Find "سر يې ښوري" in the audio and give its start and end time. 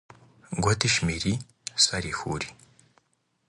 1.83-2.49